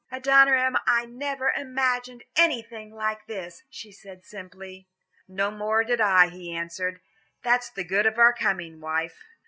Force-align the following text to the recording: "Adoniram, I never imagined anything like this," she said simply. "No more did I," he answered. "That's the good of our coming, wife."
"Adoniram, 0.11 0.75
I 0.87 1.05
never 1.05 1.51
imagined 1.51 2.23
anything 2.35 2.91
like 2.91 3.27
this," 3.27 3.61
she 3.69 3.91
said 3.91 4.25
simply. 4.25 4.87
"No 5.27 5.51
more 5.51 5.83
did 5.83 6.01
I," 6.01 6.25
he 6.29 6.51
answered. 6.55 7.01
"That's 7.43 7.69
the 7.69 7.83
good 7.83 8.07
of 8.07 8.17
our 8.17 8.33
coming, 8.33 8.79
wife." 8.81 9.21